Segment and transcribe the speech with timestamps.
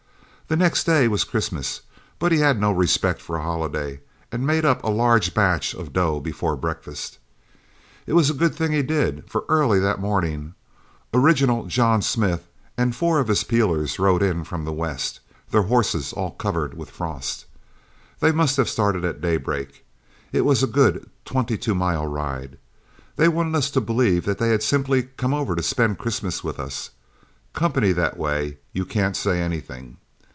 [0.47, 1.79] The next day was Christmas,
[2.19, 4.01] but he had no respect for a holiday,
[4.33, 7.19] and made up a large batch of dough before breakfast.
[8.05, 10.55] It was a good thing he did, for early that morning
[11.13, 16.11] 'Original' John Smith and four of his peelers rode in from the west, their horses
[16.11, 17.45] all covered with frost.
[18.19, 19.85] They must have started at daybreak
[20.33, 22.57] it was a good twenty two mile ride.
[23.15, 26.59] They wanted us to believe that they had simply come over to spend Christmas with
[26.59, 26.89] us.
[27.53, 29.95] Company that way, you can't say anything.